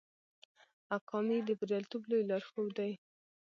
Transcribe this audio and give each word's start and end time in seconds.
اکامي 0.97 1.37
د 1.47 1.49
بریالیتوب 1.59 2.03
لوی 2.09 2.23
لارښود 2.29 2.69
دی. 2.77 2.91